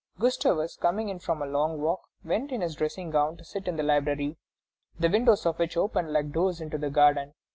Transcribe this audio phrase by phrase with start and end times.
[0.17, 3.75] Gustavus coming in from a long walk, went in his dressing gown to sit in
[3.75, 4.35] the library,
[4.97, 7.35] the windows of which opened like doors into the garden.